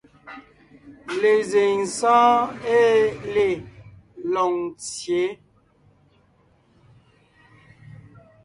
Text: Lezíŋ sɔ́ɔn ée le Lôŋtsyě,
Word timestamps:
Lezíŋ 1.21 1.77
sɔ́ɔn 1.97 2.39
ée 2.77 2.99
le 3.33 3.47
Lôŋtsyě, 4.33 5.23